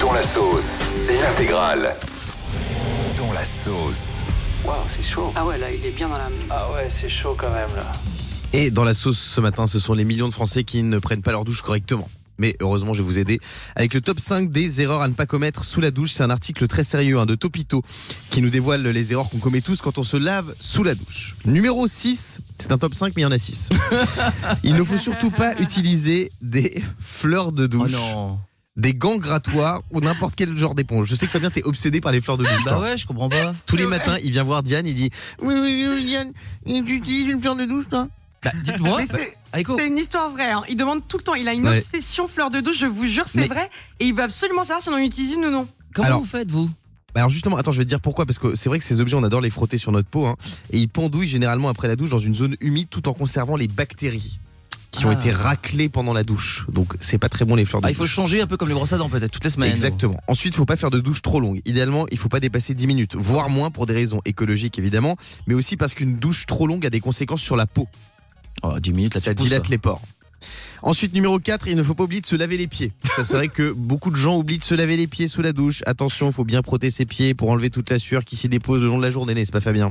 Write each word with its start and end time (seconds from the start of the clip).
Dans 0.00 0.12
la 0.12 0.22
sauce, 0.22 0.80
l'intégrale. 1.06 1.92
Dans 3.16 3.32
la 3.32 3.44
sauce. 3.44 4.22
Waouh, 4.64 4.74
c'est 4.90 5.04
chaud. 5.04 5.32
Ah 5.36 5.46
ouais, 5.46 5.56
là, 5.56 5.70
il 5.70 5.86
est 5.86 5.92
bien 5.92 6.08
dans 6.08 6.18
la. 6.18 6.28
Ah 6.50 6.68
ouais, 6.72 6.90
c'est 6.90 7.08
chaud 7.08 7.36
quand 7.38 7.50
même 7.50 7.70
là. 7.76 7.86
Et 8.52 8.72
dans 8.72 8.82
la 8.82 8.94
sauce 8.94 9.18
ce 9.18 9.40
matin, 9.40 9.68
ce 9.68 9.78
sont 9.78 9.94
les 9.94 10.04
millions 10.04 10.26
de 10.26 10.32
Français 10.34 10.64
qui 10.64 10.82
ne 10.82 10.98
prennent 10.98 11.22
pas 11.22 11.30
leur 11.30 11.44
douche 11.44 11.62
correctement. 11.62 12.08
Mais 12.38 12.56
heureusement, 12.60 12.94
je 12.94 13.02
vais 13.02 13.06
vous 13.06 13.18
aider 13.18 13.40
avec 13.74 13.94
le 13.94 14.00
top 14.00 14.20
5 14.20 14.50
des 14.50 14.80
erreurs 14.80 15.02
à 15.02 15.08
ne 15.08 15.14
pas 15.14 15.26
commettre 15.26 15.64
sous 15.64 15.80
la 15.80 15.90
douche. 15.90 16.12
C'est 16.12 16.22
un 16.22 16.30
article 16.30 16.66
très 16.68 16.84
sérieux 16.84 17.18
hein, 17.18 17.26
de 17.26 17.34
Topito 17.34 17.82
qui 18.30 18.40
nous 18.42 18.50
dévoile 18.50 18.82
les 18.86 19.12
erreurs 19.12 19.28
qu'on 19.28 19.38
commet 19.38 19.60
tous 19.60 19.80
quand 19.80 19.98
on 19.98 20.04
se 20.04 20.16
lave 20.16 20.54
sous 20.60 20.84
la 20.84 20.94
douche. 20.94 21.34
Numéro 21.44 21.86
6, 21.88 22.40
c'est 22.58 22.72
un 22.72 22.78
top 22.78 22.94
5 22.94 23.12
mais 23.16 23.22
il 23.22 23.24
y 23.24 23.26
en 23.26 23.32
a 23.32 23.38
6. 23.38 23.70
Il 24.64 24.74
ne 24.74 24.84
faut 24.84 24.96
surtout 24.96 25.30
pas 25.30 25.58
utiliser 25.60 26.30
des 26.40 26.82
fleurs 27.00 27.52
de 27.52 27.64
Oh 27.64 27.68
douche, 27.68 27.90
non. 27.92 28.38
des 28.76 28.94
gants 28.94 29.16
grattoirs 29.18 29.82
ou 29.90 30.00
n'importe 30.00 30.34
quel 30.36 30.56
genre 30.56 30.74
d'éponge. 30.74 31.08
Je 31.08 31.14
sais 31.16 31.26
que 31.26 31.32
Fabien, 31.32 31.50
t'es 31.50 31.64
obsédé 31.64 32.00
par 32.00 32.12
les 32.12 32.20
fleurs 32.20 32.38
de 32.38 32.44
douche. 32.44 32.64
Bah 32.64 32.78
ouais, 32.78 32.96
je 32.96 33.06
comprends 33.06 33.28
pas. 33.28 33.54
Tous 33.66 33.76
les 33.76 33.86
matins, 33.86 34.16
il 34.22 34.30
vient 34.30 34.44
voir 34.44 34.62
Diane, 34.62 34.86
il 34.86 34.94
dit 34.94 35.10
Oui, 35.42 35.54
oui, 35.60 35.86
oui, 35.88 36.04
Diane, 36.04 36.32
tu 36.66 36.94
utilises 36.94 37.26
une 37.26 37.40
fleur 37.40 37.56
de 37.56 37.64
douche, 37.64 37.86
toi? 37.90 38.08
Bah, 38.44 38.52
dites-moi. 38.62 38.98
Bah, 38.98 39.04
c'est- 39.06 39.86
une 39.86 39.98
histoire 39.98 40.30
vraie. 40.30 40.50
hein. 40.52 40.62
Il 40.68 40.76
demande 40.76 41.00
tout 41.08 41.16
le 41.18 41.22
temps. 41.24 41.34
Il 41.34 41.48
a 41.48 41.54
une 41.54 41.66
Ouais. 41.68 41.78
obsession 41.78 42.28
fleur 42.28 42.50
de 42.50 42.60
douche, 42.60 42.78
je 42.78 42.86
vous 42.86 43.06
jure, 43.06 43.24
c'est 43.28 43.40
Mais- 43.40 43.46
vrai. 43.48 43.70
Et 44.00 44.06
il 44.06 44.14
veut 44.14 44.22
absolument 44.22 44.62
savoir 44.64 44.80
si 44.82 44.88
on 44.88 44.94
en 44.94 44.98
utilise 44.98 45.32
une 45.32 45.44
ou 45.46 45.50
non. 45.50 45.66
comment 45.94 46.06
Alors- 46.06 46.20
vous 46.20 46.26
faites 46.26 46.50
vous? 46.50 46.66
Bah 47.14 47.20
Alors 47.22 47.30
justement, 47.30 47.56
attends, 47.56 47.72
je 47.72 47.78
vais 47.78 47.84
te 47.84 47.88
dire 47.88 48.00
pourquoi, 48.00 48.26
parce 48.26 48.38
que 48.38 48.54
c'est 48.54 48.68
vrai 48.68 48.78
que 48.78 48.84
ces 48.84 49.00
objets, 49.00 49.16
on 49.16 49.24
adore 49.24 49.40
les 49.40 49.50
frotter 49.50 49.78
sur 49.78 49.90
notre 49.90 50.08
peau, 50.08 50.26
hein, 50.26 50.36
et 50.70 50.78
ils 50.78 50.88
pendouillent 50.88 51.26
généralement 51.26 51.68
après 51.70 51.88
la 51.88 51.96
douche 51.96 52.10
dans 52.10 52.18
une 52.18 52.34
zone 52.34 52.54
humide 52.60 52.88
tout 52.90 53.08
en 53.08 53.14
conservant 53.14 53.56
les 53.56 53.66
bactéries 53.66 54.38
qui 54.90 55.06
ont 55.06 55.10
Ah. 55.10 55.14
été 55.14 55.30
raclées 55.30 55.88
pendant 55.88 56.12
la 56.12 56.22
douche. 56.22 56.66
Donc 56.70 56.94
c'est 57.00 57.18
pas 57.18 57.28
très 57.30 57.44
bon 57.46 57.54
les 57.56 57.64
fleurs 57.64 57.80
de 57.80 57.86
Ah, 57.86 57.90
il 57.90 57.94
faut 57.94 58.04
douche. 58.04 58.12
changer 58.12 58.40
un 58.42 58.46
peu 58.46 58.56
comme 58.58 58.68
les 58.68 58.74
brosses 58.74 58.92
à 58.92 58.98
dents 58.98 59.08
peut-être 59.08 59.30
toutes 59.32 59.44
les 59.44 59.50
semaines. 59.50 59.70
Exactement. 59.70 60.20
Ensuite, 60.28 60.54
faut 60.54 60.64
pas 60.66 60.76
faire 60.76 60.90
de 60.90 61.00
douche 61.00 61.22
trop 61.22 61.40
longue. 61.40 61.60
Idéalement, 61.64 62.06
il 62.12 62.18
faut 62.18 62.28
pas 62.28 62.40
dépasser 62.40 62.74
10 62.74 62.86
minutes, 62.86 63.14
voire 63.16 63.48
moins 63.48 63.70
pour 63.70 63.86
des 63.86 63.94
raisons 63.94 64.20
écologiques 64.26 64.78
évidemment, 64.78 65.16
mais 65.46 65.54
aussi 65.54 65.76
parce 65.78 65.94
qu'une 65.94 66.16
douche 66.16 66.44
trop 66.46 66.66
longue 66.66 66.84
a 66.86 66.90
des 66.90 67.00
conséquences 67.00 67.40
sur 67.40 67.56
la 67.56 67.66
peau. 67.66 67.88
Oh, 68.62 68.78
10 68.78 68.92
minutes 68.92 69.14
là, 69.14 69.20
ça 69.20 69.34
dilate 69.34 69.68
les 69.68 69.78
pores. 69.78 70.02
Ensuite, 70.82 71.12
numéro 71.14 71.38
4, 71.38 71.68
il 71.68 71.76
ne 71.76 71.82
faut 71.82 71.94
pas 71.94 72.04
oublier 72.04 72.20
de 72.20 72.26
se 72.26 72.36
laver 72.36 72.56
les 72.56 72.66
pieds. 72.66 72.92
Ça, 73.16 73.24
c'est 73.24 73.36
vrai 73.36 73.48
que 73.48 73.72
beaucoup 73.72 74.10
de 74.10 74.16
gens 74.16 74.36
oublient 74.36 74.58
de 74.58 74.64
se 74.64 74.74
laver 74.74 74.96
les 74.96 75.06
pieds 75.06 75.28
sous 75.28 75.42
la 75.42 75.52
douche. 75.52 75.82
Attention, 75.86 76.28
il 76.28 76.32
faut 76.32 76.44
bien 76.44 76.62
frotter 76.62 76.90
ses 76.90 77.04
pieds 77.04 77.34
pour 77.34 77.50
enlever 77.50 77.70
toute 77.70 77.90
la 77.90 77.98
sueur 77.98 78.24
qui 78.24 78.36
s'y 78.36 78.48
dépose 78.48 78.82
le 78.82 78.88
long 78.88 78.98
de 78.98 79.02
la 79.02 79.10
journée, 79.10 79.34
n'est-ce 79.34 79.52
pas 79.52 79.60
Fabien? 79.60 79.90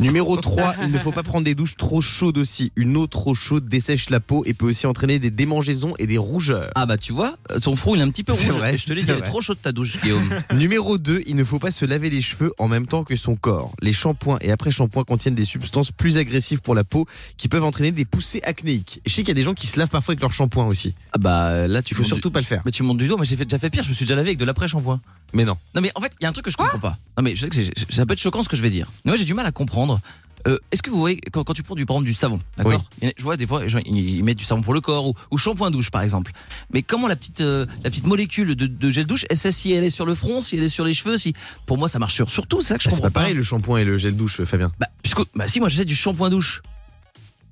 Numéro 0.00 0.36
3, 0.38 0.76
il 0.84 0.92
ne 0.92 0.98
faut 0.98 1.12
pas 1.12 1.22
prendre 1.22 1.44
des 1.44 1.54
douches 1.54 1.76
trop 1.76 2.00
chaudes 2.00 2.38
aussi. 2.38 2.72
Une 2.74 2.96
eau 2.96 3.06
trop 3.06 3.34
chaude 3.34 3.66
dessèche 3.66 4.08
la 4.08 4.18
peau 4.18 4.42
et 4.46 4.54
peut 4.54 4.66
aussi 4.66 4.86
entraîner 4.86 5.18
des 5.18 5.30
démangeaisons 5.30 5.92
et 5.98 6.06
des 6.06 6.16
rougeurs. 6.16 6.70
Ah 6.74 6.86
bah 6.86 6.96
tu 6.96 7.12
vois, 7.12 7.36
ton 7.62 7.76
front 7.76 7.94
il 7.94 8.00
est 8.00 8.04
un 8.04 8.10
petit 8.10 8.24
peu 8.24 8.32
rouge. 8.32 8.46
vrai, 8.48 8.78
je 8.78 8.86
te 8.86 8.94
l'ai 8.94 9.02
dit, 9.02 9.10
elle 9.10 9.18
est 9.18 9.22
trop 9.22 9.42
chaude 9.42 9.58
ta 9.60 9.72
douche, 9.72 10.00
Guillaume. 10.00 10.26
Numéro 10.54 10.96
2, 10.96 11.24
il 11.26 11.36
ne 11.36 11.44
faut 11.44 11.58
pas 11.58 11.70
se 11.70 11.84
laver 11.84 12.08
les 12.08 12.22
cheveux 12.22 12.54
en 12.58 12.66
même 12.66 12.86
temps 12.86 13.04
que 13.04 13.14
son 13.14 13.36
corps. 13.36 13.72
Les 13.82 13.92
shampoings 13.92 14.38
et 14.40 14.50
après-shampoings 14.50 15.04
contiennent 15.04 15.34
des 15.34 15.44
substances 15.44 15.90
plus 15.90 16.16
agressives 16.16 16.62
pour 16.62 16.74
la 16.74 16.84
peau 16.84 17.06
qui 17.36 17.48
peuvent 17.48 17.64
entraîner 17.64 17.92
des 17.92 18.06
poussées 18.06 18.40
acnéiques. 18.42 19.02
Je 19.04 19.12
sais 19.12 19.20
qu'il 19.22 19.28
y 19.28 19.32
a 19.32 19.34
des 19.34 19.42
gens 19.42 19.54
qui 19.54 19.66
se 19.66 19.78
lavent 19.78 19.89
parfois 19.90 20.12
avec 20.12 20.20
leur 20.22 20.32
shampoing 20.32 20.66
aussi. 20.66 20.94
Ah 21.12 21.18
bah 21.18 21.66
là 21.68 21.82
tu 21.82 21.94
faut 21.94 22.04
surtout 22.04 22.28
du- 22.28 22.32
pas 22.32 22.40
le 22.40 22.46
faire. 22.46 22.62
Mais 22.64 22.70
tu 22.72 22.82
montes 22.82 22.98
du 22.98 23.06
doigt, 23.08 23.16
moi 23.16 23.24
j'ai 23.24 23.36
fait- 23.36 23.44
déjà 23.44 23.58
fait 23.58 23.70
pire, 23.70 23.82
je 23.82 23.88
me 23.90 23.94
suis 23.94 24.04
déjà 24.04 24.14
lavé 24.16 24.28
avec 24.30 24.38
de 24.38 24.44
l'après-shampoing. 24.44 25.00
Mais 25.34 25.44
non. 25.44 25.56
Non 25.74 25.80
mais 25.80 25.90
en 25.94 26.00
fait, 26.00 26.12
il 26.20 26.24
y 26.24 26.26
a 26.26 26.28
un 26.28 26.32
truc 26.32 26.44
que 26.46 26.50
je 26.50 26.56
comprends 26.56 26.78
pas. 26.78 26.96
Non 27.16 27.22
mais 27.22 27.36
je 27.36 27.42
sais 27.42 27.48
que 27.48 27.56
c'est- 27.56 27.92
ça 27.92 28.06
peut 28.06 28.12
être 28.14 28.20
choquant 28.20 28.42
ce 28.42 28.48
que 28.48 28.56
je 28.56 28.62
vais 28.62 28.70
dire. 28.70 28.86
Mais 29.04 29.10
moi 29.12 29.16
j'ai 29.16 29.24
du 29.24 29.34
mal 29.34 29.46
à 29.46 29.52
comprendre. 29.52 30.00
Euh, 30.46 30.56
Est-ce 30.72 30.82
que 30.82 30.88
vous 30.88 30.96
voyez 30.98 31.20
quand, 31.32 31.44
quand 31.44 31.52
tu 31.52 31.62
prends 31.62 31.74
du 31.74 31.84
par 31.84 31.96
exemple 31.96 32.06
du 32.08 32.14
savon, 32.14 32.40
d'accord 32.56 32.82
Je 33.02 33.22
vois 33.22 33.36
des 33.36 33.46
fois 33.46 33.62
ils, 33.84 34.24
mettent 34.24 34.38
du 34.38 34.44
savon 34.44 34.62
pour 34.62 34.72
le 34.72 34.80
corps 34.80 35.06
ou, 35.08 35.14
ou 35.30 35.36
shampoing 35.36 35.70
douche 35.70 35.90
par 35.90 36.00
exemple. 36.00 36.32
Mais 36.72 36.82
comment 36.82 37.08
la 37.08 37.16
petite 37.16 37.42
euh, 37.42 37.66
la 37.84 37.90
petite 37.90 38.06
molécule 38.06 38.54
de, 38.54 38.66
de 38.66 38.90
gel 38.90 39.04
douche, 39.04 39.26
sait 39.34 39.52
si 39.52 39.72
elle 39.72 39.84
est 39.84 39.90
sur 39.90 40.06
le 40.06 40.14
front, 40.14 40.40
si 40.40 40.56
elle 40.56 40.62
est 40.62 40.70
sur 40.70 40.86
les 40.86 40.94
cheveux, 40.94 41.18
si 41.18 41.34
pour 41.66 41.76
moi 41.76 41.88
ça 41.88 41.98
marche 41.98 42.14
sur 42.14 42.30
surtout 42.30 42.62
ça 42.62 42.78
que 42.78 42.82
je 42.84 42.88
Bah, 42.88 42.94
c'est 42.94 43.02
comprends 43.02 43.12
pas 43.12 43.20
pareil 43.20 43.34
le 43.34 43.42
shampoing 43.42 43.80
et 43.80 43.84
le 43.84 43.98
gel 43.98 44.16
douche, 44.16 44.42
Fabien. 44.44 44.72
Bah 44.80 44.86
puisque 45.02 45.20
bah 45.34 45.46
si 45.46 45.60
moi 45.60 45.68
j'achète 45.68 45.88
du 45.88 45.94
shampoing 45.94 46.30
douche. 46.30 46.62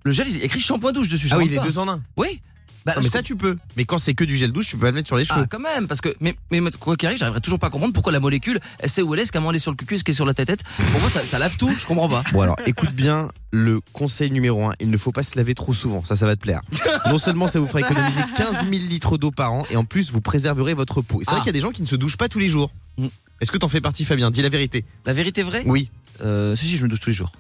Le 0.05 0.13
gel 0.13 0.29
il 0.29 0.37
est 0.37 0.45
écrit 0.45 0.61
shampoing 0.61 0.93
douche 0.93 1.09
dessus. 1.09 1.29
Ah 1.31 1.39
oui, 1.39 1.49
les 1.49 1.57
pas. 1.57 1.65
deux 1.65 1.79
en 1.79 1.89
un. 1.89 2.01
Oui. 2.17 2.41
Bah, 2.87 2.95
Non, 2.97 3.03
mais 3.03 3.09
ça 3.09 3.23
tu 3.23 3.37
peux. 3.37 3.59
Mais 3.77 3.85
quand 3.85 3.99
c'est 3.99 4.15
que 4.15 4.25
du 4.25 4.37
gel 4.37 4.51
douche, 4.53 4.69
tu 4.69 4.77
peux 4.77 4.83
pas 4.83 4.87
le 4.91 4.95
mettre 4.95 5.09
sur 5.09 5.17
les 5.17 5.25
cheveux. 5.27 5.41
Ah, 5.43 5.47
quand 5.51 5.59
même, 5.59 5.87
parce 5.89 6.01
que, 6.01 6.15
mais, 6.21 6.37
mais 6.51 6.61
quoi 6.79 6.97
qu'il 6.97 7.07
arrive, 7.07 7.19
j'arriverai 7.19 7.41
toujours 7.43 7.59
pas 7.59 7.67
à 7.67 7.71
comprendre 7.71 7.93
pourquoi 7.93 8.13
la 8.13 8.21
molécule, 8.21 8.61
elle 8.79 8.89
sait 8.89 9.03
où 9.03 9.13
elle 9.13 9.21
est, 9.21 9.25
est-ce 9.25 9.33
qu'elle 9.33 9.43
est 9.55 9.59
sur 9.59 9.73
le 9.73 9.77
cucu, 9.77 9.97
est-ce 9.97 10.05
qu'elle 10.05 10.13
est 10.13 10.17
sur 10.17 10.25
la 10.25 10.33
tête 10.33 10.63
Pour 10.93 11.01
moi, 11.01 11.11
ça, 11.11 11.23
ça 11.25 11.39
lave 11.39 11.57
tout, 11.59 11.71
je 11.77 11.85
comprends 11.85 12.09
pas. 12.09 12.23
Bon 12.33 12.41
alors, 12.41 12.57
écoute 12.67 12.93
bien 12.93 13.29
le 13.51 13.81
conseil 13.93 14.31
numéro 14.31 14.65
1, 14.65 14.75
il 14.81 14.91
ne 14.91 14.97
faut 14.97 15.13
pas 15.13 15.23
se 15.25 15.37
laver 15.37 15.55
trop 15.55 15.75
souvent, 15.75 16.03
ça 16.05 16.17
ça 16.17 16.25
va 16.25 16.37
te 16.37 16.41
plaire. 16.41 16.63
Non 17.11 17.19
seulement 17.19 17.49
ça 17.49 17.59
vous 17.61 17.67
fera 17.67 17.81
économiser 17.81 18.21
15 18.37 18.61
000 18.61 18.71
litres 18.71 19.19
d'eau 19.19 19.33
par 19.33 19.53
an, 19.53 19.67
et 19.71 19.77
en 19.77 19.85
plus 19.85 20.11
vous 20.11 20.21
préserverez 20.23 20.73
votre 20.73 21.03
peau. 21.03 21.21
C'est 21.25 21.31
vrai 21.33 21.41
Ah. 21.41 21.43
qu'il 21.43 21.49
y 21.49 21.51
a 21.51 21.53
des 21.53 21.61
gens 21.61 21.73
qui 21.73 21.83
ne 21.83 21.87
se 21.87 21.97
douchent 21.97 22.17
pas 22.17 22.29
tous 22.29 22.39
les 22.39 22.49
jours. 22.49 22.71
Mm. 22.97 23.09
Est-ce 23.43 23.51
que 23.51 23.59
t'en 23.59 23.69
fais 23.69 23.81
partie 23.83 24.05
Fabien? 24.07 24.31
Dis 24.31 24.41
la 24.43 24.49
vérité. 24.49 24.85
La 25.05 25.13
vérité 25.13 25.43
vraie? 25.43 25.63
Oui. 25.67 25.91
euh, 26.23 26.57
Si, 26.57 26.67
si, 26.67 26.77
je 26.77 26.85
me 26.85 26.89
douche 26.89 27.01
tous 27.01 27.11
les 27.11 27.15
jours. 27.17 27.33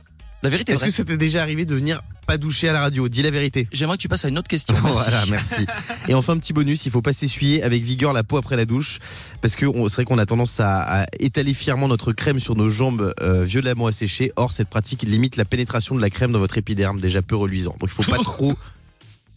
La 0.42 0.50
vérité 0.50 0.72
Est-ce 0.72 0.84
que 0.84 0.90
ça 0.90 1.04
t'est 1.04 1.16
déjà 1.16 1.42
arrivé 1.42 1.64
de 1.64 1.74
venir 1.74 2.00
pas 2.26 2.36
doucher 2.36 2.68
à 2.68 2.72
la 2.72 2.80
radio? 2.80 3.08
Dis 3.08 3.22
la 3.22 3.30
vérité. 3.30 3.66
J'aimerais 3.72 3.96
que 3.96 4.02
tu 4.02 4.08
passes 4.08 4.24
à 4.24 4.28
une 4.28 4.38
autre 4.38 4.48
question. 4.48 4.74
merci. 4.84 4.98
Voilà, 5.02 5.26
merci. 5.26 5.66
Et 6.06 6.14
enfin, 6.14 6.36
petit 6.36 6.52
bonus, 6.52 6.86
il 6.86 6.92
faut 6.92 7.02
pas 7.02 7.12
s'essuyer 7.12 7.62
avec 7.64 7.82
vigueur 7.82 8.12
la 8.12 8.22
peau 8.22 8.36
après 8.36 8.56
la 8.56 8.64
douche, 8.64 9.00
parce 9.40 9.56
que 9.56 9.66
c'est 9.66 9.94
vrai 9.94 10.04
qu'on 10.04 10.18
a 10.18 10.26
tendance 10.26 10.60
à, 10.60 11.02
à 11.02 11.06
étaler 11.18 11.54
fièrement 11.54 11.88
notre 11.88 12.12
crème 12.12 12.38
sur 12.38 12.54
nos 12.54 12.68
jambes 12.68 13.12
euh, 13.20 13.44
violemment 13.44 13.88
asséchées. 13.88 14.30
Or, 14.36 14.52
cette 14.52 14.68
pratique 14.68 15.02
limite 15.02 15.36
la 15.36 15.44
pénétration 15.44 15.96
de 15.96 16.00
la 16.00 16.10
crème 16.10 16.30
dans 16.30 16.38
votre 16.38 16.56
épiderme, 16.56 17.00
déjà 17.00 17.20
peu 17.20 17.34
reluisant. 17.34 17.74
Donc, 17.80 17.90
il 17.90 18.04
faut 18.04 18.08
pas 18.08 18.18
trop 18.22 18.54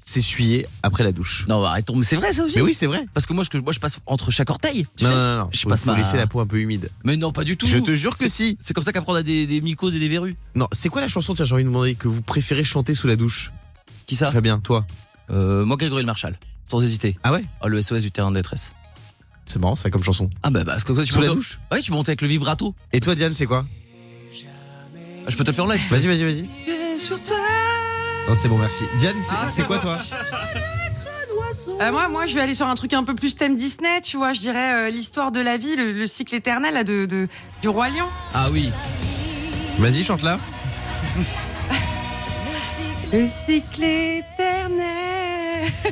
s'essuyer 0.04 0.66
après 0.84 1.04
la 1.04 1.12
douche. 1.12 1.46
Non, 1.48 1.62
bah, 1.62 1.70
arrêtons, 1.70 1.96
mais 1.96 2.04
c'est 2.04 2.16
vrai 2.16 2.34
ça 2.34 2.44
aussi 2.44 2.56
Mais 2.58 2.62
oui, 2.62 2.74
c'est 2.74 2.88
vrai. 2.88 3.06
Parce 3.14 3.26
que 3.26 3.34
moi, 3.34 3.44
je, 3.52 3.58
moi, 3.60 3.72
je 3.74 3.80
passe 3.80 4.00
entre 4.06 4.32
chaque 4.32 4.50
orteil. 4.50 4.86
tu 4.98 5.04
Non, 5.04 5.10
sais. 5.10 5.16
non, 5.16 5.22
non, 5.22 5.38
non. 5.44 5.48
Je 5.54 5.60
Faut- 5.62 5.70
passe 5.70 5.82
faut 5.82 5.92
ma- 5.92 5.98
laisser 5.98 6.18
la 6.18 6.28
peau 6.28 6.40
un 6.40 6.48
peu 6.48 6.58
humide. 6.60 6.90
Mais 7.04 7.18
non, 7.18 7.32
pas 7.32 7.44
du 7.44 7.56
tout. 7.58 7.66
Je 7.68 7.78
te 7.80 7.96
jure 7.96 8.16
que 8.18 8.28
si. 8.28 8.58
C'est 8.60 8.74
comme 8.74 8.84
ça 8.84 8.92
qu'après 8.92 9.12
on 9.12 9.16
a 9.16 9.24
des, 9.24 9.48
des 9.48 9.62
mycoses 9.62 9.96
et 9.96 10.00
des 10.00 10.08
verrues. 10.08 10.36
Non, 10.56 10.68
c'est 10.72 10.90
quoi 10.90 11.02
la 11.02 11.08
chanson, 11.08 11.34
tiens, 11.34 11.46
j'ai 11.46 11.54
envie 11.54 11.64
de 11.64 11.70
demander, 11.70 11.96
que 11.96 12.08
vous 12.08 12.22
préférez 12.22 12.64
chanter 12.64 12.94
sous 12.94 13.08
la 13.08 13.16
douche? 13.16 13.52
Qui 14.08 14.16
ça? 14.16 14.32
Fabien, 14.32 14.60
toi. 14.60 14.86
euh, 15.30 15.64
Moi, 15.66 15.78
Grégory 15.78 16.02
le 16.02 16.08
Marshall, 16.08 16.38
sans 16.66 16.82
hésiter. 16.84 17.16
Ah 17.24 17.32
ouais? 17.32 17.44
Oh, 17.64 17.68
le 17.68 17.82
SOS 17.82 18.02
du 18.02 18.12
terrain 18.12 18.32
de 18.32 18.36
détresse. 18.36 18.74
C'est 19.48 19.60
marrant, 19.60 19.76
ça, 19.76 19.90
comme 19.90 20.04
chanson. 20.04 20.30
Ah 20.44 20.50
bah, 20.50 20.64
parce 20.66 20.84
que 20.84 20.94
toi, 20.94 21.04
tu 21.06 21.12
Sous 21.14 21.22
la 21.22 21.28
montes- 21.28 21.38
douche? 21.38 21.60
Ouais, 21.72 21.82
tu 21.82 21.92
montes 21.92 22.08
avec 22.10 22.22
le 22.22 22.28
vibrato. 22.28 22.74
Et 22.94 23.00
toi, 23.02 23.16
Diane, 23.16 23.34
c'est 23.34 23.46
quoi? 23.46 23.66
Ah, 25.26 25.30
Je 25.30 25.36
peux 25.38 25.44
te 25.44 25.50
le 25.50 25.56
faire 25.56 25.66
en 25.66 25.70
live. 25.70 25.82
Vas-y, 25.90 26.08
vas-y, 26.08 26.24
vas-y. 26.24 26.50
Non, 28.28 28.36
c'est 28.36 28.48
bon, 28.48 28.58
merci. 28.58 28.84
Diane, 28.98 29.16
c'est 29.50 29.62
Ah, 29.64 29.66
quoi, 29.66 29.78
bon. 29.78 29.84
toi 29.84 29.98
Euh, 31.80 31.92
moi, 31.92 32.08
moi, 32.10 32.26
je 32.28 32.34
vais 32.36 32.42
aller 32.42 32.54
sur 32.56 32.68
un 32.68 32.76
truc 32.76 32.94
un 32.94 33.04
peu 33.04 33.14
plus 33.16 33.36
thème 33.36 33.56
Disney, 33.56 34.02
tu 34.02 34.18
vois. 34.18 34.34
Je 34.34 34.40
dirais 34.40 34.74
euh, 34.88 34.90
l'histoire 34.90 35.32
de 35.32 35.40
la 35.42 35.58
vie, 35.58 35.76
le, 35.76 35.92
le 35.92 36.08
cycle 36.08 36.34
éternel 36.36 36.74
là, 36.76 36.84
de, 36.84 37.06
de- 37.06 37.28
du 37.62 37.70
roi 37.70 37.90
lion. 37.90 38.06
Ah 38.34 38.50
oui. 38.52 38.72
Vas-y, 39.80 40.04
chante 40.04 40.22
là. 40.24 40.38
Le 43.14 43.28
cycle 43.28 43.84
éternel. 43.84 44.88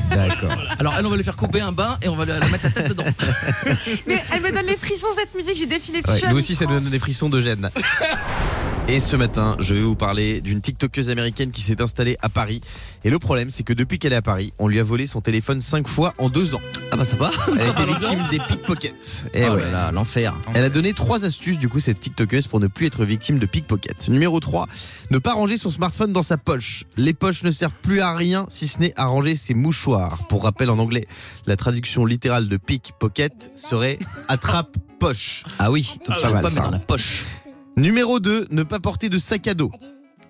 D'accord. 0.09 0.51
Alors, 0.79 0.93
elle, 0.97 1.05
on 1.05 1.09
va 1.09 1.17
lui 1.17 1.23
faire 1.23 1.35
couper 1.35 1.59
un 1.59 1.73
bain 1.73 1.97
et 2.01 2.07
on 2.07 2.15
va 2.15 2.23
la 2.25 2.39
la 2.39 2.47
mettre 2.47 2.63
la 2.63 2.69
tête 2.71 2.87
dedans. 2.89 3.03
Mais 4.07 4.23
elle 4.33 4.41
me 4.41 4.51
donne 4.53 4.65
les 4.67 4.77
frissons 4.77 5.09
cette 5.13 5.35
musique. 5.35 5.57
J'ai 5.57 5.65
défilé 5.65 6.01
dessus. 6.01 6.23
Ouais, 6.23 6.29
nous 6.31 6.37
aussi, 6.37 6.55
ça 6.55 6.63
nous 6.65 6.79
donne 6.79 6.89
des 6.89 6.99
frissons 6.99 7.27
de 7.29 7.41
gêne. 7.41 7.69
Et 8.91 8.99
ce 8.99 9.15
matin, 9.15 9.55
je 9.59 9.75
vais 9.75 9.81
vous 9.81 9.95
parler 9.95 10.41
d'une 10.41 10.61
TikTokeuse 10.61 11.11
américaine 11.11 11.51
qui 11.51 11.61
s'est 11.61 11.79
installée 11.79 12.17
à 12.23 12.27
Paris. 12.27 12.59
Et 13.03 13.11
le 13.11 13.19
problème, 13.19 13.51
c'est 13.51 13.61
que 13.61 13.71
depuis 13.71 13.99
qu'elle 13.99 14.13
est 14.13 14.15
à 14.15 14.23
Paris, 14.23 14.51
on 14.57 14.67
lui 14.67 14.79
a 14.79 14.83
volé 14.83 15.05
son 15.05 15.21
téléphone 15.21 15.61
cinq 15.61 15.87
fois 15.87 16.15
en 16.17 16.27
deux 16.27 16.55
ans. 16.55 16.61
Ah 16.91 16.95
bah 16.97 17.05
ça 17.05 17.15
va. 17.15 17.29
Elle 17.51 17.59
Ça 17.59 17.69
été 17.69 17.85
victime 17.85 18.19
des 18.31 18.39
pickpockets. 18.39 19.25
Et 19.35 19.45
oh 19.45 19.53
ouais. 19.53 19.61
là 19.65 19.71
là, 19.71 19.91
l'enfer. 19.91 20.35
Elle 20.55 20.63
a 20.63 20.69
donné 20.69 20.93
trois 20.93 21.23
astuces, 21.23 21.59
du 21.59 21.69
coup, 21.69 21.79
cette 21.79 21.99
TikTokeuse, 21.99 22.47
pour 22.47 22.59
ne 22.59 22.65
plus 22.65 22.87
être 22.87 23.05
victime 23.05 23.37
de 23.37 23.45
pickpocket. 23.45 24.09
Numéro 24.09 24.39
3, 24.39 24.65
ne 25.11 25.19
pas 25.19 25.33
ranger 25.33 25.57
son 25.57 25.69
smartphone 25.69 26.11
dans 26.11 26.23
sa 26.23 26.37
poche. 26.37 26.85
Les 26.97 27.13
poches 27.13 27.43
ne 27.43 27.51
servent 27.51 27.79
plus 27.83 28.01
à 28.01 28.15
rien 28.15 28.47
si 28.49 28.67
ce 28.67 28.79
n'est 28.79 28.93
à 28.99 29.05
ranger 29.05 29.35
ses 29.35 29.53
mouchoirs. 29.53 30.17
Pour 30.29 30.45
rappel 30.45 30.71
en 30.71 30.79
anglais, 30.79 31.07
la 31.45 31.57
traduction 31.57 32.07
littérale 32.07 32.47
de 32.47 32.57
pickpocket 32.57 33.51
serait 33.55 33.99
attrape 34.27 34.75
poche. 34.99 35.43
Ah 35.59 35.71
oui, 35.71 35.93
donc 36.07 36.15
pas 36.15 36.21
ça 36.21 36.29
va 36.29 36.41
pas 36.41 36.49
ça. 36.49 36.55
mettre 36.55 36.65
dans 36.71 36.71
la 36.71 36.79
poche. 36.79 37.23
Numéro 37.79 38.19
2, 38.19 38.47
ne 38.51 38.63
pas 38.63 38.79
porter 38.79 39.07
de 39.07 39.17
sac 39.17 39.47
à 39.47 39.53
dos. 39.53 39.71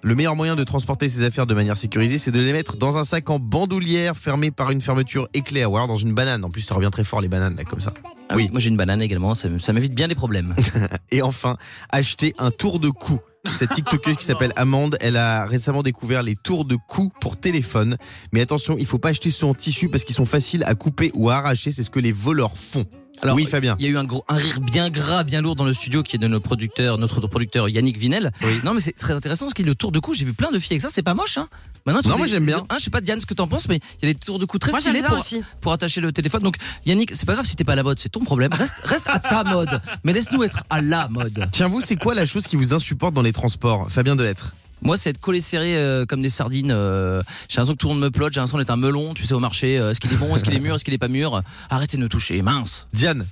Le 0.03 0.13
meilleur 0.13 0.35
moyen 0.35 0.55
de 0.55 0.63
transporter 0.63 1.09
ses 1.09 1.23
affaires 1.23 1.47
de 1.47 1.55
manière 1.55 1.77
sécurisée, 1.77 2.19
c'est 2.19 2.29
de 2.29 2.39
les 2.39 2.53
mettre 2.53 2.77
dans 2.77 2.99
un 2.99 3.03
sac 3.03 3.27
en 3.31 3.39
bandoulière 3.39 4.15
fermé 4.15 4.51
par 4.51 4.69
une 4.69 4.81
fermeture 4.81 5.27
éclair 5.33 5.71
ou 5.71 5.75
alors 5.75 5.87
dans 5.87 5.95
une 5.95 6.13
banane. 6.13 6.45
En 6.45 6.51
plus, 6.51 6.61
ça 6.61 6.75
revient 6.75 6.91
très 6.91 7.03
fort 7.03 7.21
les 7.21 7.27
bananes 7.27 7.55
là 7.55 7.63
comme 7.63 7.81
ça. 7.81 7.91
Ah 8.29 8.35
oui, 8.35 8.49
moi 8.51 8.59
j'ai 8.59 8.69
une 8.69 8.77
banane 8.77 9.01
également, 9.01 9.33
ça, 9.33 9.49
ça 9.57 9.73
m'évite 9.73 9.95
bien 9.95 10.07
des 10.07 10.13
problèmes. 10.13 10.55
Et 11.11 11.23
enfin, 11.23 11.57
acheter 11.89 12.35
un 12.37 12.51
tour 12.51 12.79
de 12.79 12.89
cou. 12.89 13.19
Cette 13.55 13.71
TikTokeuse 13.71 14.17
qui 14.17 14.25
s'appelle 14.25 14.53
Amande, 14.55 14.95
elle 15.01 15.17
a 15.17 15.47
récemment 15.47 15.81
découvert 15.81 16.21
les 16.21 16.35
tours 16.35 16.65
de 16.65 16.75
cou 16.75 17.11
pour 17.19 17.35
téléphone. 17.35 17.97
Mais 18.31 18.41
attention, 18.41 18.75
il 18.77 18.85
faut 18.85 18.99
pas 18.99 19.09
acheter 19.09 19.31
ceux 19.31 19.47
en 19.47 19.55
tissu 19.55 19.89
parce 19.89 20.03
qu'ils 20.03 20.13
sont 20.13 20.25
faciles 20.25 20.63
à 20.65 20.75
couper 20.75 21.09
ou 21.15 21.31
à 21.31 21.37
arracher. 21.37 21.71
C'est 21.71 21.81
ce 21.81 21.89
que 21.89 21.99
les 21.99 22.11
voleurs 22.11 22.59
font. 22.59 22.85
Alors, 23.21 23.35
oui, 23.35 23.45
Fabien. 23.45 23.75
Il 23.79 23.85
y 23.85 23.87
a 23.87 23.91
eu 23.91 23.97
un, 23.97 24.03
gros, 24.03 24.23
un 24.29 24.35
rire 24.35 24.59
bien 24.61 24.89
gras, 24.89 25.23
bien 25.23 25.41
lourd 25.41 25.55
dans 25.55 25.65
le 25.65 25.73
studio 25.73 26.03
qui 26.03 26.15
est 26.15 26.19
de 26.19 26.27
nos 26.27 26.39
producteurs, 26.39 26.97
notre 26.97 27.19
producteur 27.27 27.67
Yannick 27.69 27.97
Vinel. 27.97 28.31
Oui. 28.43 28.59
Non, 28.63 28.73
mais 28.73 28.81
c'est 28.81 28.93
très 28.93 29.13
intéressant 29.13 29.45
parce 29.45 29.53
qu'il 29.53 29.65
le 29.65 29.75
tour 29.75 29.91
de 29.91 29.99
cou. 29.99 30.13
J'ai 30.13 30.25
vu 30.25 30.33
plein 30.33 30.51
de 30.51 30.59
filles 30.59 30.75
avec 30.75 30.81
ça. 30.81 30.89
C'est 30.91 31.03
pas 31.03 31.13
moche, 31.13 31.37
hein. 31.37 31.47
Maintenant, 31.85 32.01
Non, 32.05 32.11
tu- 32.13 32.17
moi, 32.17 32.27
j'aime 32.27 32.45
bien. 32.45 32.65
Hein, 32.69 32.75
je 32.77 32.83
sais 32.85 32.89
pas, 32.89 33.01
Diane, 33.01 33.19
ce 33.19 33.25
que 33.25 33.33
t'en 33.33 33.47
penses, 33.47 33.67
mais 33.67 33.79
il 34.01 34.07
y 34.07 34.11
a 34.11 34.13
des 34.13 34.19
tours 34.19 34.39
de 34.39 34.45
cou 34.45 34.57
très 34.59 34.71
Moi, 34.71 34.81
stylés 34.81 35.01
pour, 35.01 35.17
aussi. 35.19 35.41
pour 35.61 35.71
attacher 35.71 36.01
le 36.01 36.11
téléphone. 36.11 36.43
Donc, 36.43 36.55
Yannick, 36.85 37.13
c'est 37.15 37.25
pas 37.25 37.33
grave 37.33 37.45
si 37.45 37.55
t'es 37.55 37.63
pas 37.63 37.73
à 37.73 37.75
la 37.77 37.83
mode, 37.83 37.99
c'est 37.99 38.09
ton 38.09 38.21
problème. 38.23 38.51
Reste, 38.53 38.75
reste 38.83 39.07
à 39.09 39.19
ta 39.19 39.43
mode. 39.43 39.81
Mais 40.03 40.13
laisse-nous 40.13 40.43
être 40.43 40.63
à 40.69 40.81
la 40.81 41.07
mode. 41.09 41.47
Tiens, 41.51 41.67
vous, 41.67 41.81
c'est 41.81 41.95
quoi 41.95 42.13
la 42.15 42.25
chose 42.25 42.47
qui 42.47 42.55
vous 42.55 42.73
insupporte 42.73 43.13
dans 43.13 43.21
les 43.21 43.33
transports 43.33 43.87
Fabien 43.91 44.15
Delettre? 44.15 44.53
Moi, 44.81 44.97
c'est 44.97 45.09
être 45.11 45.19
collé 45.19 45.41
serré 45.41 45.75
euh, 45.75 46.05
comme 46.05 46.21
des 46.21 46.29
sardines. 46.29 46.71
euh, 46.71 47.21
j'ai 47.49 47.57
l'impression 47.57 47.73
que 47.73 47.79
tout 47.79 47.87
le 47.89 47.93
monde 47.95 48.03
me 48.03 48.09
plotte. 48.11 48.33
J'ai 48.33 48.39
l'impression 48.39 48.57
d'être 48.59 48.69
un 48.69 48.77
melon, 48.77 49.13
tu 49.13 49.25
sais, 49.25 49.33
au 49.33 49.39
marché. 49.39 49.77
Euh, 49.77 49.91
est-ce 49.91 49.99
qu'il 49.99 50.11
est 50.13 50.17
bon 50.17 50.35
Est-ce 50.35 50.43
qu'il 50.43 50.53
est 50.53 50.59
mûr 50.59 50.75
Est-ce 50.75 50.85
qu'il 50.85 50.93
est 50.93 50.97
pas 50.99 51.07
mûr 51.09 51.41
Arrêtez 51.69 51.97
de 51.97 52.01
me 52.03 52.07
toucher, 52.09 52.41
mince. 52.41 52.87
Diane. 52.93 53.25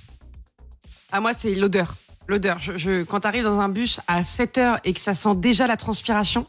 Ah, 1.10 1.20
moi, 1.20 1.32
c'est 1.32 1.54
l'odeur. 1.54 1.94
L'odeur. 2.26 2.58
Je, 2.58 2.76
je- 2.76 3.02
quand 3.04 3.20
t'arrives 3.20 3.44
dans 3.44 3.60
un 3.60 3.68
bus 3.70 4.00
à 4.06 4.22
7 4.24 4.58
heures 4.58 4.78
et 4.84 4.92
que 4.92 5.00
ça 5.00 5.14
sent 5.14 5.36
déjà 5.36 5.66
la 5.66 5.78
transpiration, 5.78 6.46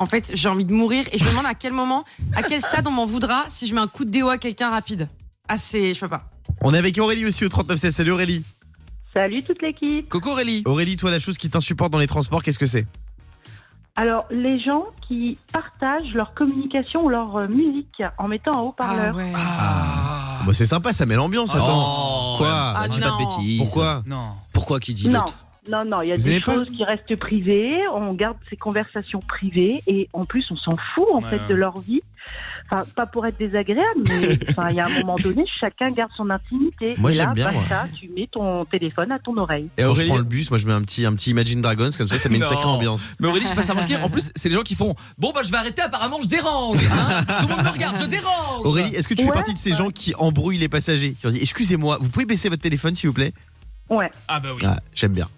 en 0.00 0.06
fait, 0.06 0.32
j'ai 0.34 0.48
envie 0.48 0.64
de 0.64 0.72
mourir 0.72 1.06
et 1.12 1.18
je 1.18 1.24
me 1.24 1.30
demande 1.30 1.46
à 1.46 1.54
quel 1.54 1.72
moment, 1.72 2.04
à 2.34 2.42
quel 2.42 2.60
stade 2.60 2.86
on 2.88 2.90
m'en 2.90 3.06
voudra 3.06 3.44
si 3.48 3.68
je 3.68 3.74
mets 3.74 3.80
un 3.80 3.86
coup 3.86 4.04
de 4.04 4.10
déo 4.10 4.28
à 4.28 4.38
quelqu'un 4.38 4.70
rapide. 4.70 5.08
Ah, 5.48 5.56
c'est. 5.58 5.94
Je 5.94 6.00
peux 6.00 6.08
pas. 6.08 6.28
On 6.62 6.74
est 6.74 6.78
avec 6.78 6.98
Aurélie 6.98 7.24
aussi 7.26 7.44
au 7.44 7.48
3916. 7.48 7.94
Salut 7.94 8.10
Aurélie. 8.10 8.42
Salut 9.12 9.44
toute 9.44 9.62
l'équipe. 9.62 10.08
Coucou 10.08 10.30
Aurélie. 10.30 10.62
Aurélie, 10.64 10.96
toi, 10.96 11.12
la 11.12 11.20
chose 11.20 11.38
qui 11.38 11.48
t'insupporte 11.48 11.92
dans 11.92 12.00
les 12.00 12.08
transports, 12.08 12.42
qu'est-ce 12.42 12.58
que 12.58 12.66
c'est? 12.66 12.84
Alors, 13.96 14.24
les 14.30 14.58
gens 14.58 14.86
qui 15.06 15.38
partagent 15.52 16.12
leur 16.14 16.34
communication 16.34 17.04
ou 17.04 17.08
leur 17.08 17.36
euh, 17.36 17.46
musique 17.46 18.02
en 18.18 18.26
mettant 18.26 18.52
un 18.56 18.60
haut-parleur. 18.62 19.14
Ah, 19.14 19.16
ouais. 19.16 19.32
Bah, 20.46 20.52
C'est 20.52 20.64
sympa, 20.66 20.92
ça 20.92 21.06
met 21.06 21.14
l'ambiance. 21.14 21.54
Attends. 21.54 22.34
Oh, 22.34 22.38
Quoi 22.38 22.48
Ah, 22.76 22.88
dis 22.88 22.98
non. 23.00 23.06
pas 23.06 23.12
de 23.12 23.18
bêtises. 23.24 23.58
Pourquoi 23.60 24.02
Non. 24.06 24.26
Pourquoi 24.52 24.80
qui 24.80 24.94
dit 24.94 25.08
non, 25.08 25.20
l'autre 25.20 25.34
non, 25.70 25.84
non, 25.84 26.02
il 26.02 26.08
y 26.08 26.12
a 26.12 26.16
Vous 26.16 26.22
des 26.24 26.40
choses 26.40 26.70
qui 26.70 26.84
restent 26.84 27.16
privées. 27.16 27.82
On 27.94 28.12
garde 28.14 28.36
ces 28.48 28.56
conversations 28.56 29.20
privées 29.20 29.82
et 29.86 30.08
en 30.12 30.24
plus, 30.24 30.44
on 30.50 30.56
s'en 30.56 30.74
fout 30.74 31.06
en 31.12 31.22
Ouais, 31.22 31.30
fait 31.30 31.36
ouais. 31.40 31.48
de 31.48 31.54
leur 31.54 31.78
vie. 31.80 32.00
Enfin, 32.70 32.84
pas 32.96 33.04
pour 33.06 33.26
être 33.26 33.38
désagréable, 33.38 34.00
mais 34.08 34.38
enfin, 34.50 34.68
il 34.70 34.76
y 34.76 34.80
a 34.80 34.86
un 34.86 35.00
moment 35.00 35.16
donné, 35.16 35.44
chacun 35.60 35.90
garde 35.90 36.10
son 36.16 36.30
intimité. 36.30 36.94
Moi, 36.98 37.10
j'aime 37.10 37.34
bien, 37.34 37.52
basta, 37.52 37.84
tu 37.94 38.08
mets 38.08 38.26
ton 38.32 38.64
téléphone 38.64 39.12
à 39.12 39.18
ton 39.18 39.36
oreille. 39.36 39.66
Et 39.76 39.82
Quand 39.82 39.88
je 39.88 39.90
Aurélie, 39.90 40.08
prends 40.08 40.16
le 40.18 40.24
bus, 40.24 40.50
moi 40.50 40.58
je 40.58 40.66
mets 40.66 40.72
un 40.72 40.80
petit, 40.82 41.04
un 41.04 41.12
petit 41.14 41.30
Imagine 41.30 41.60
Dragons, 41.60 41.90
comme 41.96 42.08
ça, 42.08 42.18
ça 42.18 42.28
met 42.30 42.36
une 42.38 42.44
sacrée 42.44 42.64
ambiance. 42.64 43.12
mais 43.20 43.28
Aurélie, 43.28 43.44
je 43.44 43.50
sais 43.50 43.54
pas 43.54 43.60
si 43.62 43.66
t'as 43.68 43.74
remarqué. 43.74 43.96
En 43.96 44.08
plus, 44.08 44.30
c'est 44.34 44.48
les 44.48 44.54
gens 44.54 44.62
qui 44.62 44.74
font 44.74 44.94
Bon, 45.18 45.32
bah, 45.34 45.42
je 45.44 45.50
vais 45.50 45.58
arrêter, 45.58 45.82
apparemment, 45.82 46.18
je 46.22 46.28
dérange. 46.28 46.78
hein. 46.90 47.24
Tout 47.40 47.48
le 47.48 47.54
monde 47.54 47.64
me 47.64 47.70
regarde, 47.70 47.96
je 48.00 48.06
dérange. 48.06 48.64
Aurélie, 48.64 48.94
est-ce 48.94 49.08
que 49.08 49.14
tu 49.14 49.22
fais 49.22 49.28
Ouais. 49.28 49.34
partie 49.34 49.52
de 49.54 49.58
ces 49.58 49.74
gens 49.74 49.90
qui 49.90 50.14
embrouillent 50.16 50.58
les 50.58 50.68
passagers 50.70 51.12
Qui 51.12 51.22
leur 51.24 51.32
disent 51.32 51.42
Excusez-moi, 51.42 51.98
vous 52.00 52.08
pouvez 52.08 52.24
baisser 52.26 52.48
votre 52.48 52.62
téléphone 52.62 52.94
s'il 52.94 53.08
vous 53.10 53.14
plaît? 53.14 53.32
Ouais. 53.90 54.10
Ah 54.28 54.40
bah 54.40 54.48
oui. 54.54 54.62
Ah, 54.64 54.80
j'aime 54.94 55.12
bien. 55.12 55.28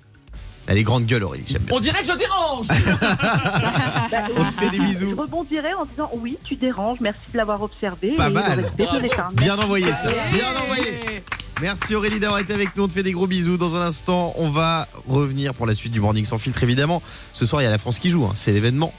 Elle 0.68 0.78
est 0.78 0.82
grande 0.82 1.06
gueule, 1.06 1.22
Aurélie, 1.24 1.44
j'aime 1.46 1.62
bien. 1.62 1.76
On 1.76 1.80
dirait 1.80 2.02
que 2.02 2.08
je 2.08 2.18
dérange. 2.18 2.66
On 4.36 4.44
te 4.44 4.60
fait 4.60 4.70
des 4.70 4.80
bisous. 4.80 5.10
Je 5.10 5.14
rebondirais 5.14 5.74
en 5.74 5.84
disant 5.84 6.10
oui, 6.14 6.38
tu 6.44 6.56
déranges, 6.56 6.98
merci 7.00 7.20
de 7.32 7.36
l'avoir 7.36 7.62
observé. 7.62 8.12
Pas 8.16 8.28
et 8.28 8.32
mal. 8.32 8.72
Bien 8.76 9.56
envoyé 9.58 9.86
ça, 9.86 10.10
bien 10.32 10.54
envoyé. 10.56 11.22
Merci 11.62 11.94
Aurélie 11.94 12.20
d'avoir 12.20 12.40
été 12.40 12.52
avec 12.52 12.76
nous, 12.76 12.84
on 12.84 12.88
te 12.88 12.92
fait 12.92 13.02
des 13.02 13.12
gros 13.12 13.26
bisous. 13.26 13.56
Dans 13.56 13.76
un 13.76 13.80
instant, 13.80 14.34
on 14.36 14.50
va 14.50 14.88
revenir 15.08 15.54
pour 15.54 15.66
la 15.66 15.72
suite 15.72 15.92
du 15.92 16.00
Morning 16.00 16.24
sans 16.24 16.36
filtre 16.36 16.62
évidemment. 16.62 17.00
Ce 17.32 17.46
soir, 17.46 17.62
il 17.62 17.64
y 17.64 17.68
a 17.68 17.70
la 17.70 17.78
France 17.78 17.98
qui 17.98 18.10
joue, 18.10 18.24
hein, 18.24 18.32
c'est 18.34 18.52
l'événement. 18.52 18.92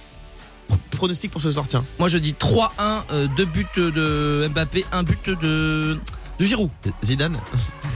Pronostic 0.91 1.31
pour 1.31 1.41
ce 1.41 1.51
soir, 1.51 1.65
tiens. 1.67 1.83
Moi, 1.99 2.09
je 2.09 2.17
dis 2.17 2.33
3-1, 2.33 2.69
euh, 3.11 3.27
deux 3.37 3.45
buts 3.45 3.67
de 3.77 4.49
Mbappé, 4.51 4.85
un 4.91 5.03
but 5.03 5.29
de, 5.29 5.99
de 6.39 6.45
Giroud. 6.45 6.69
Zidane 7.03 7.37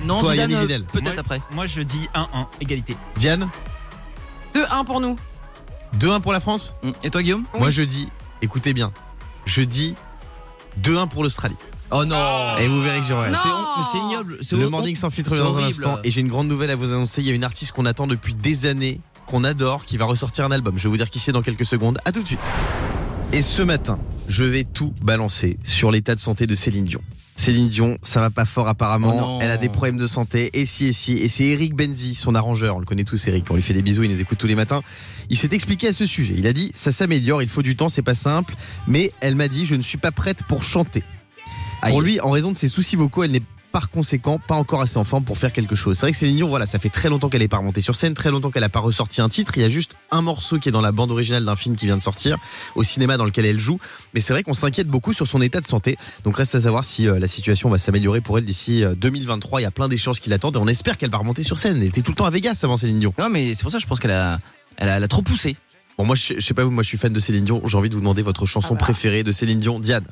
Non, 0.05 0.19
Toi, 0.19 0.31
Zidane, 0.31 0.51
Yannick 0.51 0.87
peut-être 0.87 1.03
Moi- 1.13 1.19
après. 1.19 1.41
Moi 1.53 1.65
je 1.67 1.81
dis 1.81 2.07
1-1, 2.13 2.47
égalité. 2.59 2.95
Diane 3.15 3.49
2-1 4.53 4.83
pour 4.85 4.99
nous. 5.01 5.15
2-1 5.99 6.19
pour 6.21 6.33
la 6.33 6.39
France 6.39 6.75
Mm. 6.83 6.91
Et 7.03 7.09
toi, 7.11 7.21
Guillaume 7.21 7.45
Moi 7.57 7.69
je 7.69 7.81
dis, 7.83 8.07
écoutez 8.41 8.73
bien, 8.73 8.91
je 9.45 9.61
dis 9.61 9.95
2-1 10.81 11.07
pour 11.07 11.23
l'Australie. 11.23 11.55
Oh 11.93 12.05
non 12.05 12.55
Et 12.59 12.67
vous 12.69 12.81
verrez 12.81 12.99
que 13.01 13.05
j'aurai. 13.05 13.31
Non. 13.31 13.37
C'est 13.43 13.49
mais 13.49 13.85
c'est 13.91 13.97
ignoble. 13.97 14.37
c'est 14.41 14.55
Le 14.55 14.69
Morning 14.69 14.95
sans 14.95 15.09
filtre 15.09 15.31
c'est 15.35 15.41
revient 15.41 15.51
dans 15.51 15.57
un 15.59 15.63
horrible. 15.63 15.85
instant. 15.85 15.99
Et 16.05 16.09
j'ai 16.11 16.21
une 16.21 16.29
grande 16.29 16.47
nouvelle 16.47 16.69
à 16.71 16.75
vous 16.77 16.85
annoncer. 16.91 17.21
Il 17.21 17.27
y 17.27 17.31
a 17.31 17.33
une 17.33 17.43
artiste 17.43 17.73
qu'on 17.73 17.85
attend 17.85 18.07
depuis 18.07 18.33
des 18.33 18.65
années, 18.65 19.01
qu'on 19.27 19.43
adore, 19.43 19.83
qui 19.83 19.97
va 19.97 20.05
ressortir 20.05 20.45
un 20.45 20.51
album. 20.51 20.75
Je 20.77 20.83
vais 20.83 20.89
vous 20.89 20.95
dire 20.97 21.09
qui 21.09 21.19
c'est 21.19 21.33
dans 21.33 21.41
quelques 21.41 21.65
secondes. 21.65 21.99
À 22.05 22.13
tout 22.13 22.21
de 22.21 22.27
suite. 22.27 22.39
Et 23.33 23.41
ce 23.41 23.61
matin, 23.61 23.99
je 24.29 24.45
vais 24.45 24.63
tout 24.63 24.93
balancer 25.01 25.57
sur 25.65 25.91
l'état 25.91 26.15
de 26.15 26.19
santé 26.21 26.47
de 26.47 26.55
Céline 26.55 26.85
Dion. 26.85 27.01
Céline 27.35 27.69
Dion, 27.69 27.97
ça 28.03 28.19
va 28.19 28.29
pas 28.29 28.45
fort 28.45 28.65
Oh 28.67 28.69
apparemment. 28.69 29.15
non. 29.15 29.39
Elle 29.41 29.49
a 29.51 29.57
des 29.57 29.69
problèmes 29.69 29.97
de 29.97 30.05
santé. 30.05 30.51
Et 30.53 30.65
si, 30.65 30.87
et 30.87 30.93
si. 30.93 31.13
Et 31.13 31.27
c'est 31.29 31.45
Eric 31.45 31.73
Benzi, 31.75 32.13
son 32.13 32.35
arrangeur. 32.35 32.75
On 32.75 32.79
le 32.79 32.85
connaît 32.85 33.03
tous, 33.03 33.27
Eric. 33.27 33.45
On 33.49 33.55
lui 33.55 33.63
fait 33.63 33.73
des 33.73 33.81
bisous. 33.81 34.03
Il 34.03 34.11
nous 34.11 34.21
écoute 34.21 34.37
tous 34.37 34.47
les 34.47 34.55
matins. 34.55 34.81
Il 35.29 35.37
s'est 35.37 35.49
expliqué 35.51 35.87
à 35.87 35.93
ce 35.93 36.05
sujet. 36.05 36.35
Il 36.37 36.45
a 36.45 36.53
dit 36.53 36.71
Ça 36.75 36.91
s'améliore, 36.91 37.41
il 37.41 37.49
faut 37.49 37.63
du 37.63 37.75
temps, 37.75 37.89
c'est 37.89 38.01
pas 38.03 38.13
simple. 38.13 38.53
Mais 38.87 39.11
elle 39.21 39.35
m'a 39.35 39.47
dit 39.47 39.65
Je 39.65 39.75
ne 39.75 39.81
suis 39.81 39.97
pas 39.97 40.11
prête 40.11 40.43
pour 40.43 40.61
chanter. 40.63 41.03
Pour 41.87 42.01
lui, 42.01 42.19
en 42.19 42.29
raison 42.29 42.51
de 42.51 42.57
ses 42.57 42.67
soucis 42.67 42.95
vocaux, 42.95 43.23
elle 43.23 43.31
n'est 43.31 43.41
par 43.71 43.89
conséquent 43.89 44.39
pas 44.39 44.55
encore 44.55 44.81
assez 44.81 44.97
en 44.97 45.03
forme 45.03 45.23
pour 45.23 45.37
faire 45.37 45.53
quelque 45.53 45.75
chose. 45.75 45.97
C'est 45.97 46.05
vrai 46.05 46.11
que 46.11 46.17
Céline 46.17 46.35
Dion, 46.37 46.47
voilà, 46.49 46.65
ça 46.65 46.79
fait 46.79 46.89
très 46.89 47.09
longtemps 47.09 47.29
qu'elle 47.29 47.41
n'est 47.41 47.47
pas 47.47 47.57
remontée 47.57 47.81
sur 47.81 47.95
scène, 47.95 48.13
très 48.13 48.29
longtemps 48.31 48.51
qu'elle 48.51 48.61
n'a 48.63 48.69
pas 48.69 48.79
ressorti 48.79 49.21
un 49.21 49.29
titre. 49.29 49.53
Il 49.55 49.61
y 49.61 49.65
a 49.65 49.69
juste 49.69 49.95
un 50.11 50.21
morceau 50.21 50.59
qui 50.59 50.69
est 50.69 50.71
dans 50.71 50.81
la 50.81 50.91
bande 50.91 51.11
originale 51.11 51.45
d'un 51.45 51.55
film 51.55 51.75
qui 51.75 51.85
vient 51.85 51.97
de 51.97 52.01
sortir 52.01 52.37
au 52.75 52.83
cinéma 52.83 53.17
dans 53.17 53.25
lequel 53.25 53.45
elle 53.45 53.59
joue. 53.59 53.79
Mais 54.13 54.21
c'est 54.21 54.33
vrai 54.33 54.43
qu'on 54.43 54.53
s'inquiète 54.53 54.87
beaucoup 54.87 55.13
sur 55.13 55.27
son 55.27 55.41
état 55.41 55.59
de 55.61 55.65
santé. 55.65 55.97
Donc 56.23 56.37
reste 56.37 56.55
à 56.55 56.61
savoir 56.61 56.83
si 56.83 57.07
euh, 57.07 57.19
la 57.19 57.27
situation 57.27 57.69
va 57.69 57.77
s'améliorer 57.77 58.21
pour 58.21 58.37
elle 58.37 58.45
d'ici 58.45 58.83
euh, 58.83 58.93
2023. 58.95 59.61
Il 59.61 59.63
y 59.63 59.67
a 59.67 59.71
plein 59.71 59.87
d'échéances 59.87 60.19
qui 60.19 60.29
l'attendent 60.29 60.55
et 60.55 60.59
on 60.59 60.67
espère 60.67 60.97
qu'elle 60.97 61.09
va 61.11 61.17
remonter 61.17 61.43
sur 61.43 61.57
scène. 61.59 61.77
Elle 61.77 61.83
était 61.83 62.01
tout 62.01 62.11
le 62.11 62.15
temps 62.15 62.25
à 62.25 62.29
Vegas 62.29 62.59
avant 62.63 62.77
Céline 62.77 62.99
Dion. 62.99 63.13
Non, 63.17 63.29
mais 63.29 63.53
c'est 63.53 63.63
pour 63.63 63.71
ça 63.71 63.77
que 63.77 63.83
je 63.83 63.87
pense 63.87 63.99
qu'elle 63.99 64.11
a, 64.11 64.39
elle 64.77 64.89
a, 64.89 64.97
elle 64.97 65.03
a 65.03 65.07
trop 65.07 65.21
poussé. 65.21 65.55
Bon, 65.97 66.05
moi, 66.05 66.15
je, 66.15 66.33
je 66.35 66.39
sais 66.39 66.53
pas 66.53 66.63
vous, 66.63 66.71
moi 66.71 66.83
je 66.83 66.87
suis 66.87 66.97
fan 66.97 67.13
de 67.13 67.19
Céline 67.19 67.45
Dion. 67.45 67.61
J'ai 67.65 67.77
envie 67.77 67.89
de 67.89 67.93
vous 67.95 67.99
demander 68.01 68.21
votre 68.21 68.45
chanson 68.45 68.69
Ah 68.71 68.75
bah. 68.75 68.79
préférée 68.81 69.23
de 69.23 69.31
Céline 69.31 69.59
Dion. 69.59 69.79
Diane. 69.79 70.05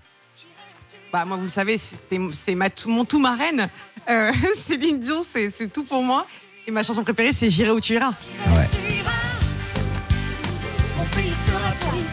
Bah, 1.11 1.25
moi, 1.25 1.37
vous 1.37 1.43
le 1.43 1.49
savez, 1.49 1.77
c'est 1.77 2.55
mon 2.87 3.05
tout 3.05 3.19
marraine. 3.19 3.69
Euh, 4.09 4.31
Céline 4.55 4.99
Dion, 4.99 5.21
c'est 5.27 5.49
c'est 5.49 5.67
tout 5.67 5.83
pour 5.83 6.03
moi. 6.03 6.25
Et 6.67 6.71
ma 6.71 6.83
chanson 6.83 7.03
préférée, 7.03 7.31
c'est 7.31 7.49
J'irai 7.49 7.71
où 7.71 7.79
tu 7.79 7.93
iras. 7.93 8.13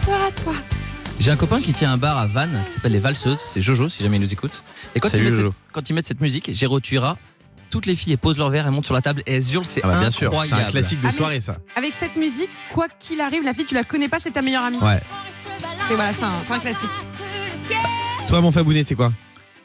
Sera 0.04 0.30
toi. 0.42 0.54
J'ai 1.18 1.30
un 1.30 1.36
copain 1.36 1.60
qui 1.60 1.72
tient 1.72 1.90
un 1.92 1.96
bar 1.96 2.16
à 2.18 2.26
Vannes 2.26 2.62
qui 2.66 2.72
s'appelle 2.72 2.92
Les 2.92 3.00
Valseuses. 3.00 3.42
C'est 3.46 3.60
Jojo, 3.60 3.88
si 3.88 4.02
jamais 4.02 4.16
il 4.16 4.20
nous 4.20 4.32
écoute. 4.32 4.62
Et 4.94 5.00
quand, 5.00 5.08
Salut, 5.08 5.24
ils 5.24 5.30
mettent, 5.30 5.40
Jojo. 5.40 5.50
cette, 5.50 5.72
quand 5.72 5.90
ils 5.90 5.92
mettent 5.94 6.06
cette 6.06 6.20
musique, 6.20 6.50
Géro 6.54 6.80
Tuira, 6.80 7.16
toutes 7.70 7.86
les 7.86 7.96
filles 7.96 8.12
elles 8.12 8.18
posent 8.18 8.38
leur 8.38 8.50
verre, 8.50 8.66
elles 8.66 8.72
montent 8.72 8.84
sur 8.84 8.94
la 8.94 9.02
table 9.02 9.22
et 9.26 9.34
elles 9.36 9.52
hurlent. 9.54 9.64
C'est 9.64 9.80
Ah 9.82 9.88
bah, 9.88 10.00
bien 10.00 10.10
sûr, 10.10 10.30
c'est 10.30 10.36
incroyable. 10.36 10.62
un 10.62 10.66
classique 10.70 11.00
de 11.00 11.10
soirée 11.10 11.40
ça. 11.40 11.56
Avec 11.74 11.94
cette 11.94 12.16
musique, 12.16 12.50
quoi 12.72 12.86
qu'il 12.98 13.20
arrive, 13.20 13.42
la 13.42 13.54
fille, 13.54 13.66
tu 13.66 13.74
la 13.74 13.84
connais 13.84 14.08
pas, 14.08 14.18
c'est 14.18 14.30
ta 14.30 14.42
meilleure 14.42 14.64
amie. 14.64 14.78
Ouais. 14.78 15.00
Et 15.90 15.94
voilà, 15.94 16.12
c'est 16.12 16.24
un, 16.24 16.32
c'est 16.44 16.52
un 16.52 16.58
classique. 16.60 16.90
Toi, 18.28 18.40
mon 18.40 18.50
Fabounet, 18.50 18.82
c'est 18.82 18.94
quoi 18.96 19.12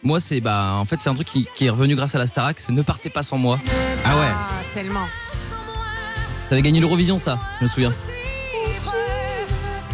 Moi, 0.03 0.19
c'est 0.19 0.39
bah, 0.39 0.75
en 0.77 0.85
fait, 0.85 1.01
c'est 1.01 1.09
un 1.09 1.15
truc 1.15 1.27
qui, 1.27 1.47
qui 1.55 1.65
est 1.65 1.69
revenu 1.69 1.95
grâce 1.95 2.13
à 2.15 2.19
la 2.19 2.27
Starac. 2.27 2.59
C'est 2.59 2.71
Ne 2.71 2.83
partez 2.83 3.09
pas 3.09 3.23
sans 3.23 3.37
moi. 3.37 3.59
Ah 4.05 4.17
ouais. 4.17 4.25
Ah, 4.29 4.47
tellement. 4.74 5.07
Ça 6.47 6.55
avait 6.55 6.62
gagné 6.62 6.79
l'Eurovision, 6.79 7.17
ça, 7.17 7.39
je 7.59 7.65
me 7.65 7.69
souviens. 7.69 7.93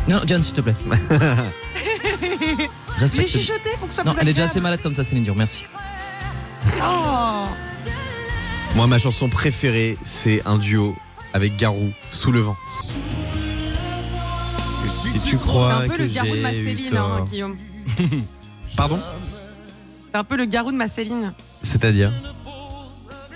Non, 0.07 0.21
John, 0.25 0.43
s'il 0.43 0.55
te 0.55 0.61
plaît. 0.61 0.73
J'ai 3.13 3.27
chuchoté 3.27 3.69
pour 3.79 3.89
que 3.89 3.93
ça 3.93 4.03
Non, 4.03 4.13
plus 4.13 4.21
elle 4.21 4.29
est 4.29 4.33
déjà 4.33 4.45
assez 4.45 4.59
malade 4.59 4.81
comme 4.81 4.93
ça, 4.93 5.03
Céline 5.03 5.23
Dion. 5.23 5.35
Merci. 5.35 5.65
Oh. 6.81 7.45
Moi, 8.75 8.87
ma 8.87 8.99
chanson 8.99 9.29
préférée, 9.29 9.97
c'est 10.03 10.41
un 10.45 10.57
duo 10.57 10.95
avec 11.33 11.55
Garou, 11.57 11.91
Sous 12.11 12.31
le 12.31 12.39
vent. 12.39 12.57
Si 14.87 15.13
tu 15.13 15.19
C'est 15.19 15.37
crois 15.37 15.73
un 15.75 15.87
peu 15.87 15.95
que 15.95 16.01
le 16.01 16.07
garou 16.07 16.35
de 16.35 16.41
ma 16.41 16.53
j'ai 16.53 16.61
eu 16.61 16.65
Céline, 16.65 16.97
hein. 16.97 17.25
Guillaume. 17.29 17.55
Pardon 18.75 18.99
C'est 20.11 20.17
un 20.17 20.23
peu 20.23 20.37
le 20.37 20.45
garou 20.45 20.71
de 20.71 20.77
ma 20.77 20.87
Céline. 20.87 21.33
C'est-à-dire 21.63 22.11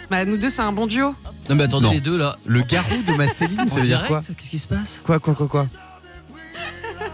Bah, 0.10 0.26
nous 0.26 0.38
deux, 0.38 0.50
c'est 0.50 0.62
un 0.62 0.72
bon 0.72 0.88
duo. 0.88 1.16
Non, 1.50 1.56
mais 1.56 1.64
attendez, 1.64 1.88
Non. 1.88 1.92
les 1.94 2.02
deux 2.02 2.18
là. 2.18 2.36
Le 2.46 2.62
garou 2.62 3.02
de 3.08 3.14
ma 3.14 3.28
Céline, 3.28 3.68
ça 3.68 3.76
En 3.76 3.78
veut 3.78 3.82
dire 3.84 3.98
direct 4.04 4.08
quoi 4.08 4.22
Qu'est-ce 4.38 4.50
qui 4.50 4.60
se 4.60 4.68
passe 4.68 5.02
Quoi, 5.06 5.20
quoi, 5.20 5.34
quoi, 5.36 5.48
quoi 5.48 5.68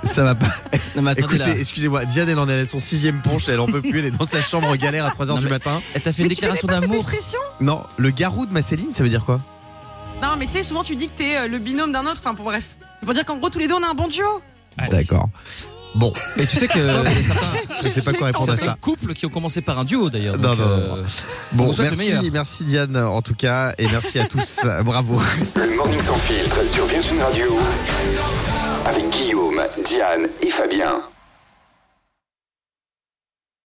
Ça 0.03 0.23
va 0.23 0.35
pas. 0.35 0.47
Non, 0.95 1.01
mais 1.03 1.11
attendez 1.11 1.35
Écoutez, 1.35 1.53
là. 1.53 1.59
excusez-moi, 1.59 2.05
Diane, 2.05 2.29
elle 2.29 2.39
en 2.39 2.49
est 2.49 2.59
à 2.61 2.65
son 2.65 2.79
sixième 2.79 3.21
punch, 3.21 3.47
elle 3.49 3.59
en 3.59 3.67
peut 3.67 3.81
plus, 3.81 3.99
elle 3.99 4.05
est 4.05 4.11
dans 4.11 4.25
sa 4.25 4.41
chambre 4.41 4.67
en 4.67 4.75
galère 4.75 5.05
à 5.05 5.09
3h 5.11 5.27
Non, 5.27 5.37
du 5.37 5.43
mais- 5.45 5.51
matin. 5.51 5.81
Elle 5.93 6.01
t'a 6.01 6.11
fait 6.13 6.23
une 6.23 6.29
Mais 6.29 6.35
tu 6.35 6.41
connais 6.41 6.53
déclaration 6.53 6.67
pas 6.67 6.73
cette 6.75 6.81
d'amour. 6.81 6.97
expression 6.97 7.39
Non, 7.61 7.83
le 7.97 8.09
garou 8.11 8.45
de 8.45 8.51
ma 8.51 8.61
Céline, 8.61 8.91
ça 8.91 9.03
veut 9.03 9.09
dire 9.09 9.25
quoi 9.25 9.39
Non, 10.21 10.29
mais 10.37 10.45
tu 10.45 10.53
sais, 10.53 10.63
souvent 10.63 10.83
tu 10.83 10.95
dis 10.95 11.07
que 11.07 11.17
t'es 11.17 11.37
euh, 11.37 11.47
le 11.47 11.59
binôme 11.59 11.91
d'un 11.91 12.01
autre. 12.05 12.19
Enfin, 12.19 12.33
pour 12.35 12.45
bref. 12.45 12.75
C'est 12.99 13.05
pour 13.05 13.13
dire 13.13 13.25
qu'en 13.25 13.37
gros, 13.37 13.49
tous 13.49 13.59
les 13.59 13.67
deux, 13.67 13.75
on 13.75 13.83
a 13.83 13.87
un 13.89 13.93
bon 13.93 14.07
duo. 14.07 14.41
D'accord. 14.89 15.29
Bon, 15.97 16.13
Et 16.37 16.45
tu 16.45 16.57
sais 16.57 16.67
que 16.67 16.77
je 17.83 17.87
sais 17.87 18.01
pas 18.03 18.13
quoi 18.13 18.27
répondre 18.27 18.51
à 18.53 18.57
ça. 18.57 18.77
couples 18.79 19.13
qui 19.15 19.25
ont 19.25 19.29
commencé 19.29 19.61
par 19.61 19.79
un 19.79 19.83
duo 19.83 20.11
d'ailleurs. 20.11 20.37
Non, 20.37 20.55
non, 20.55 20.67
non, 20.67 20.97
euh, 20.97 21.03
Bon, 21.53 21.73
merci, 21.79 22.29
merci 22.31 22.63
Diane 22.65 22.95
en 22.97 23.21
tout 23.23 23.33
cas, 23.33 23.73
et 23.79 23.87
merci 23.87 24.19
à 24.19 24.27
tous. 24.27 24.59
Bravo. 24.85 25.19
Le 25.55 25.75
Morning 25.75 25.99
sans 26.01 26.15
filtre 26.17 26.67
sur 26.67 26.85
Virgin 26.85 27.19
Radio 27.19 27.57
avec 28.85 29.09
Guillaume, 29.09 29.59
Diane 29.83 30.27
et 30.43 30.51
Fabien. 30.51 31.01